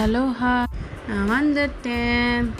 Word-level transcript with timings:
Aloha 0.00 0.64
நான் 1.08 1.30
வந்துட்டேன். 1.30 2.50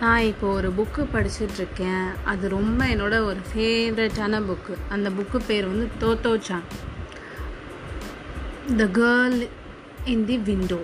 நான் 0.00 0.20
இப்போ 0.20 0.52
ஒரு 0.52 0.70
புக்கு 0.70 1.06
படிச்சுட்ருக்கேன் 1.14 2.06
அது 2.24 2.48
ரொம்ப 2.48 2.84
என்னோட 2.84 3.24
ஒரு 3.24 3.36
ஃபேவரட்டான 3.50 4.40
புக்கு 4.40 4.74
அந்த 4.88 5.10
புக்கு 5.10 5.40
பேர் 5.46 5.66
வந்து 5.66 5.88
தோத்தோச்சான் 6.00 6.66
the 8.76 8.84
girl 9.00 9.48
in 10.04 10.24
the 10.24 10.38
window 10.38 10.80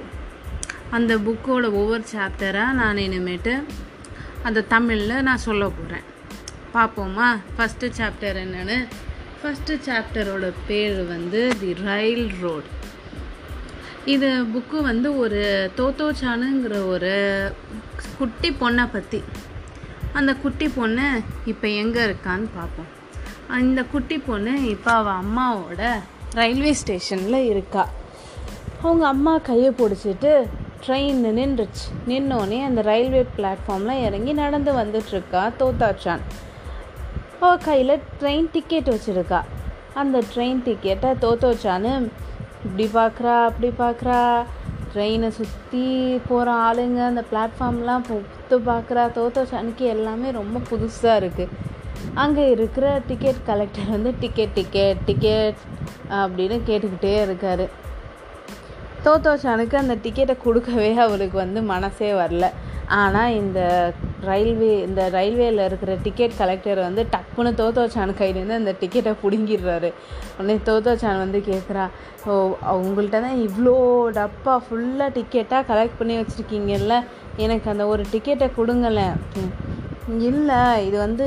அந்த 0.90 1.16
புக்கோட 1.16 1.72
ஒவ்வொரு 1.72 2.04
சாப்டராக 2.14 2.72
நான் 2.72 2.96
இனிமேட்டு 2.96 3.62
அந்த 4.42 4.60
தமிழில் 4.60 5.22
நான் 5.22 5.38
சொல்ல 5.38 5.68
போகிறேன் 5.68 6.06
பார்ப்போமா? 6.74 7.28
ஃபஸ்ட்டு 7.56 7.92
சாப்டர் 7.98 8.36
என்னென்னு? 8.36 8.86
ஃபஸ்ட்டு 9.40 9.78
சாப்டரோட 9.86 10.52
பேர் 10.66 11.04
வந்து 11.04 11.56
தி 11.60 11.74
ரயில் 11.74 12.32
ரோடு 12.40 12.74
இது 14.14 14.28
புக்கு 14.54 14.78
வந்து 14.82 15.08
ஒரு 15.18 15.70
தோத்தோச்சானுங்கிற 15.76 16.74
ஒரு 16.86 17.14
குட்டி 18.18 18.48
பொண்ணை 18.60 18.84
பற்றி 18.92 19.20
அந்த 20.12 20.32
குட்டி 20.34 20.66
பொண்ணு 20.68 21.06
இப்போ 21.44 21.68
எங்கே 21.68 22.02
இருக்கான்னு 22.04 22.46
பார்ப்போம் 22.54 22.90
அந்த 23.48 23.80
குட்டி 23.84 24.18
பொண்ணு 24.18 24.52
இப்போ 24.68 24.92
அவள் 24.92 25.18
அம்மாவோட 25.22 25.82
ரயில்வே 26.34 26.72
ஸ்டேஷனில் 26.72 27.48
இருக்கா. 27.52 27.88
அவங்க 28.82 29.06
அம்மா 29.06 29.38
கையை 29.38 29.70
பிடிச்சிட்டு 29.70 30.32
ட்ரெயின் 30.86 31.20
நின்றுச்சு. 31.38 31.84
நின்னோடனே 32.08 32.58
அந்த 32.64 32.82
ரயில்வே 32.82 33.22
பிளாட்ஃபார்மில் 33.36 34.04
இறங்கி 34.06 34.32
நடந்து 34.32 34.72
வந்துட்டுருக்கா 34.72 35.42
தோத்தாச்சான். 35.60 36.22
அவள் 37.40 37.64
கையில் 37.64 38.02
ட்ரெயின் 38.20 38.48
டிக்கெட் 38.52 38.92
வச்சுருக்கா. 38.94 39.40
அந்த 39.94 40.22
ட்ரெயின் 40.34 40.62
டிக்கெட்டை 40.68 41.12
தோத்தோச்சான்னு 41.24 41.92
இப்படி 42.66 42.86
பார்க்குறா 42.98 43.34
அப்படி 43.48 43.70
பார்க்குறா 43.78 44.20
ட்ரெயினை 44.92 45.28
சுற்றி 45.38 45.86
போகிற 46.28 46.50
ஆளுங்க 46.66 47.00
அந்த 47.10 47.22
பிளாட்ஃபார்ம்லாம் 47.30 48.06
பொத்து 48.08 48.56
பார்க்குறா 48.68 49.04
தோத்தோச்சானுக்கு 49.16 49.84
எல்லாமே 49.94 50.28
ரொம்ப 50.40 50.60
புதுசாக 50.70 51.20
இருக்குது 51.22 51.54
அங்கே 52.22 52.44
இருக்கிற 52.50 52.86
டிக்கெட் 53.08 53.40
கலெக்டர் 53.48 53.88
வந்து 53.94 54.10
டிக்கெட் 54.20 54.54
டிக்கெட் 54.58 55.00
டிக்கெட் 55.08 55.60
அப்படின்னு 56.20 56.56
கேட்டுக்கிட்டே 56.68 57.14
இருக்கார். 57.22 57.64
தோத்தோச்சானுக்கு 59.04 59.76
அந்த 59.82 59.94
டிக்கெட்டை 60.04 60.34
கொடுக்கவே 60.44 60.90
அவருக்கு 61.04 61.36
வந்து 61.44 61.60
மனசே 61.72 62.10
வரல. 62.20 62.46
ஆனால் 63.02 63.36
இந்த 63.42 63.60
ரயில்வே 64.30 64.70
இந்த 64.86 65.02
ரயில்வேயில் 65.16 65.62
இருக்கிற 65.66 65.92
டிக்கெட் 66.06 66.36
கலெக்டர் 66.40 66.80
வந்து 66.86 67.02
டக்குன்னு 67.14 67.52
தோத்தோச்சான் 67.60 68.12
கையிலேருந்து 68.20 68.58
அந்த 68.60 68.72
டிக்கெட்டை 68.82 69.12
பிடுங்கிடுறாரு. 69.22 69.90
உடனே 70.36 70.56
தோத்தோச்சான் 70.68 71.22
வந்து 71.24 71.40
கேட்குறா 71.50 71.84
ஓ 72.30 72.36
உங்கள்கிட்ட 72.82 73.18
தான் 73.26 73.42
இவ்வளோ 73.46 73.74
டப்பா 74.18 74.54
ஃபுல்லாக 74.66 75.10
டிக்கெட்டாக 75.18 75.68
கலெக்ட் 75.72 75.98
பண்ணி 76.00 76.16
வச்சுருக்கீங்கல்ல 76.20 76.96
எனக்கு 77.46 77.68
அந்த 77.74 77.86
ஒரு 77.92 78.04
டிக்கெட்டை 78.14 78.48
கொடுங்களேன் 78.58 79.16
இல்லை 80.30 80.62
இது 80.88 80.96
வந்து 81.06 81.24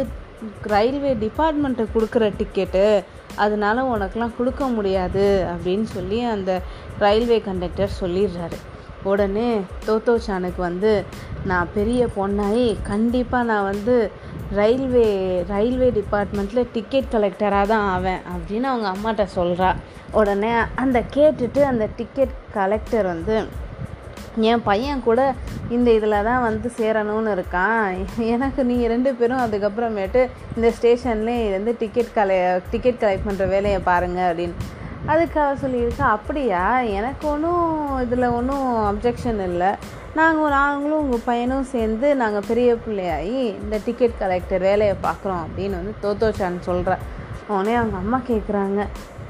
ரயில்வே 0.73 1.13
டிபார்ட்மெண்ட்டு 1.23 1.85
கொடுக்குற 1.95 2.25
டிக்கெட்டு 2.41 2.83
அதனால 3.43 3.81
உனக்கெலாம் 3.93 4.37
கொடுக்க 4.37 4.63
முடியாது. 4.75 5.25
அப்படின்னு 5.51 5.87
சொல்லி 5.95 6.19
அந்த 6.33 6.51
ரயில்வே 7.03 7.37
கண்டக்டர் 7.47 7.97
சொல்லிடுறாரு. 8.01 8.57
உடனே 9.03 9.61
தோத்தோச்சானுக்கு 9.85 10.61
வந்து 10.61 11.05
நான் 11.45 11.71
பெரிய 11.73 12.07
பொண்ணாகி 12.17 12.81
கண்டிப்பாக 12.81 13.43
நான் 13.43 13.63
வந்து 13.63 14.11
ரயில்வே 14.55 15.07
ரயில்வே 15.49 15.89
டிபார்ட்மெண்ட்டில் 15.89 16.69
டிக்கெட் 16.73 17.11
கலெக்டராக 17.11 17.65
தான் 17.67 17.87
ஆவேன் 17.93 18.21
அப்படின்னு 18.33 18.67
அவங்க 18.71 18.87
அம்மாட்ட 18.93 19.25
சொல்கிறா 19.35 19.75
உடனே 20.11 20.51
அந்த 20.75 21.03
கேட்டுட்டு 21.15 21.63
அந்த 21.63 21.87
டிக்கெட் 21.95 22.35
கலெக்டர் 22.53 23.05
வந்து 23.05 23.37
என் 24.49 24.63
பையன் 24.63 25.03
கூட 25.03 25.33
இந்த 25.69 25.91
இதில் 25.91 26.25
தான் 26.27 26.41
வந்து 26.41 26.71
சேரணும்னு 26.77 27.31
இருக்கான். 27.35 28.05
எனக்கு 28.33 28.63
நீங்கள் 28.63 28.91
ரெண்டு 28.93 29.15
பேரும் 29.15 29.43
அதுக்கப்புறமேட்டு 29.45 30.21
இந்த 30.55 30.73
ஸ்டேஷன்லேயே 30.77 31.45
இருந்து 31.49 31.75
டிக்கெட் 31.79 32.13
கலை 32.13 32.37
டிக்கெட் 32.69 33.01
கலெக்ட் 33.03 33.27
பண்ணுற 33.29 33.47
வேலையை 33.47 33.79
பாருங்கள் 33.79 34.29
அப்படின்னு. 34.29 34.55
அதுக்காக 35.11 35.53
சொல்லியிருக்கா 35.63 36.07
அப்படியா? 36.15 36.79
எனக்கு 36.79 37.27
ஒன்றும் 37.27 37.99
இதில் 37.99 38.33
ஒன்றும் 38.37 38.67
அப்ஜெக்ஷன் 38.91 39.43
இல்லை. 39.43 39.69
நாங்கள் 40.15 40.49
நாங்களும் 40.49 40.99
உங்கள் 40.99 41.25
பையனும் 41.25 41.69
சேர்ந்து 41.73 42.15
நாங்கள் 42.15 42.47
பெரிய 42.47 42.75
பிள்ளையாகி 42.75 43.39
இந்த 43.61 43.79
டிக்கெட் 43.85 44.17
கலெக்டர் 44.17 44.61
வேலையை 44.61 44.95
பார்க்குறோம் 45.03 45.43
அப்படின்னு 45.45 45.79
வந்து 45.81 45.93
தோத்தோச்சான் 46.03 46.59
சொல்கிறேன் 46.59 47.03
உடனே 47.47 47.73
அவங்க 47.75 47.97
அம்மா 47.97 48.21
கேட்குறாங்க 48.27 48.81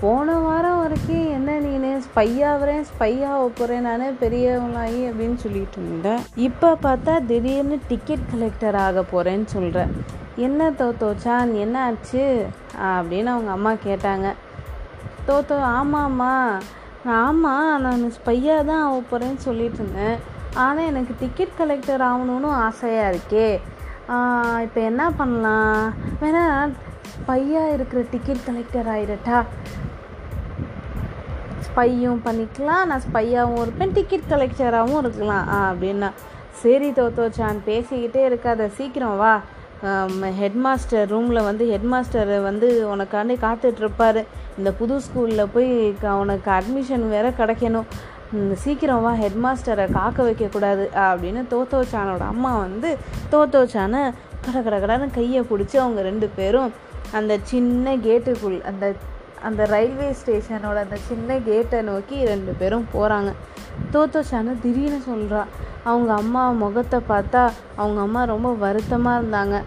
போன 0.01 0.33
வாரம் 0.33 0.79
வரைக்கும் 0.79 1.31
என்ன 1.31 1.55
நீனு? 1.59 1.89
ஸ்பையாகிறேன் 2.05 2.85
ஸ்பையாக 2.91 3.47
போகிறேன் 3.57 3.81
நான் 3.81 4.19
பெரியவங்களாகி 4.19 5.01
அப்படின்னு 5.09 5.35
சொல்லிட்டு 5.35 5.77
இருந்தேன் 5.81 6.21
இப்போ 6.35 6.77
பார்த்தா 6.83 7.25
திடீர்னு 7.25 7.79
டிக்கெட் 7.87 8.29
கலெக்டர் 8.31 8.75
ஆக 8.75 9.03
போகிறேன்னு 9.11 9.45
சொல்கிறேன் 9.45 9.91
என்ன 10.37 10.69
தோத்தோச்சான் 10.81 11.53
என்ன 11.53 11.75
ஆச்சு? 11.85 12.45
அப்படின்னு 12.91 13.31
அவங்க 13.35 13.51
அம்மா 13.51 13.71
கேட்டாங்க. 13.87 14.27
தோத்தோ 15.29 15.57
ஆமாம்மா. 15.77 16.35
ஆமாம் 17.21 17.73
நான் 17.85 18.03
ஸ்பையாக 18.17 18.67
தான் 18.69 18.83
ஆக 18.85 18.99
போகிறேன்னு 19.09 19.41
சொல்லிட்டு 19.47 19.79
இருந்தேன். 19.81 20.17
ஆனால் 20.63 20.87
எனக்கு 20.91 21.13
டிக்கெட் 21.23 21.57
கலெக்டர் 21.59 22.03
ஆகணும்னு 22.11 22.49
ஆசையாக 22.67 23.11
இருக்கே. 23.13 23.49
இப்போ 24.65 24.79
என்ன 24.89 25.03
பண்ணலாம்? 25.19 25.81
வேணா 26.21 26.43
ஸ்பையாக 27.15 27.73
இருக்கிற 27.75 28.01
டிக்கெட் 28.13 28.47
கலெக்டர் 28.47 28.89
ஆகிடட்டா 28.93 29.37
ஸ்பையும் 31.67 32.21
பண்ணிக்கலாம் 32.27 32.87
நான் 32.89 33.05
ஸ்பையாகவும் 33.07 33.61
இருப்பேன் 33.63 33.95
டிக்கெட் 33.97 34.29
கலெக்டராகவும் 34.31 35.01
இருக்கலாம் 35.03 35.47
அப்படின்னா. 35.67 36.09
சரி 36.61 36.89
தோத்தோச்சான் 36.99 37.59
பேசிக்கிட்டே 37.67 38.21
இருக்காத 38.29 38.67
சீக்கிரம் 38.77 39.19
வா. 39.21 39.33
ஹெட் 40.39 40.59
மாஸ்டர் 40.65 41.09
ரூமில் 41.09 41.47
வந்து 41.47 41.63
ஹெட் 41.69 41.89
மாஸ்டர் 41.91 42.31
வந்து 42.41 42.67
உனக்காண்டி 42.93 43.35
காத்துட்ருப்பார். 43.45 44.21
இந்த 44.57 44.71
புது 44.79 44.95
ஸ்கூலில் 45.05 45.51
போய் 45.53 45.69
உனக்கு 46.23 46.49
அட்மிஷன் 46.51 47.05
வேறு 47.15 47.29
கிடைக்கணும். 47.41 47.87
சீக்கிரம் 48.63 49.03
வா 49.03 49.11
ஹெட் 49.21 49.39
மாஸ்டரை 49.43 49.85
காக்க 49.91 50.23
வைக்கக்கூடாது 50.23 50.83
அப்படின்னு 51.05 51.41
தோத்தோச்சானோட 51.53 52.23
அம்மா 52.33 52.51
வந்து 52.57 52.89
தோத்தோச்சானை 53.31 54.01
கட 54.45 54.57
கட 54.65 54.75
கடன்னு 54.83 55.07
கையை 55.15 55.41
பிடிச்சி 55.51 55.77
அவங்க 55.83 56.01
ரெண்டு 56.09 56.29
பேரும் 56.35 56.73
அந்த 57.11 57.37
சின்ன 57.51 57.95
கேட்டுக்குள் 58.07 58.59
அந்த 58.71 58.85
அந்த 59.47 59.65
ரயில்வே 59.65 60.15
ஸ்டேஷனோட 60.19 60.77
அந்த 60.85 60.97
சின்ன 61.07 61.37
கேட்டை 61.39 61.81
நோக்கி 61.81 62.17
ரெண்டு 62.25 62.51
பேரும் 62.51 62.87
போகிறாங்க 62.93 63.31
தோத்தோச்சானு 63.93 64.53
திடீர்னு 64.59 64.99
சொல்கிறா 65.09 65.41
அவங்க 65.83 66.11
அம்மா 66.13 66.43
முகத்தை 66.63 66.99
பார்த்தா 67.09 67.43
அவங்க 67.75 67.99
அம்மா 68.01 68.23
ரொம்ப 68.23 68.49
வருத்தமாக 68.63 69.19
இருந்தாங்க. 69.21 69.57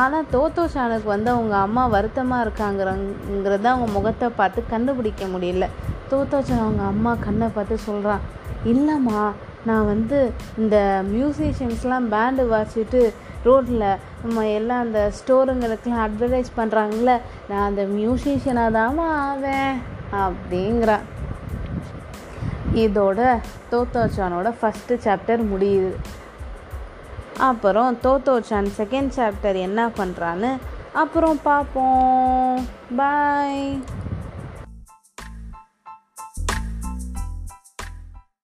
ஆனால் 0.00 0.28
தோத்தோஷானுக்கு 0.32 1.04
வந்து 1.04 1.30
அவங்க 1.30 1.56
அம்மா 1.56 1.86
வருத்தமாக 1.86 2.44
இருக்காங்கிறங்கிறத 2.44 3.66
அவங்க 3.72 3.88
முகத்தை 3.92 4.28
பார்த்து 4.36 4.60
கண்டுபிடிக்க 4.70 5.24
முடியல. 5.34 5.66
தோத்தோஷான் 6.10 6.64
அவங்க 6.66 6.82
அம்மா 6.82 7.12
கண்ணை 7.26 7.48
பார்த்து 7.54 7.78
சொல்கிறான் 7.78 8.24
இல்லைம்மா 8.64 9.20
நான் 9.66 9.86
வந்து 9.86 10.32
இந்த 10.58 11.02
மியூசிஷியன்ஸ்லாம் 11.10 12.06
பேண்டு 12.10 12.44
வாசிட்டு 12.52 13.12
ரோட்டில் 13.42 13.98
நம்ம 14.22 14.46
எல்லாம் 14.48 14.80
அந்த 14.80 15.12
ஸ்டோருங்களுக்கெல்லாம் 15.18 16.08
அட்வர்டைஸ் 16.08 16.50
பண்ணுறாங்கள 16.56 17.20
நான் 17.48 17.66
அந்த 17.66 17.82
மியூசிஷியனாக 17.82 18.70
தான் 18.70 18.98
ஆவேன் 18.98 19.82
அப்படிங்கிறான் 20.12 21.04
இதோட 22.74 23.38
தோத்தோச்சானோட 23.70 24.54
ஃபஸ்ட்டு 24.60 25.00
சாப்டர் 25.04 25.42
முடியுது. 25.52 25.94
அப்புறம் 27.38 27.98
தோத்தோச்சான் 28.02 28.68
செகண்ட் 28.76 29.10
சாப்டர் 29.16 29.56
என்ன 29.56 29.86
பண்ணுறான்னு 29.86 30.56
அப்புறம் 30.92 31.38
பார்ப்போம் 31.42 32.66
பாய் 32.96 33.80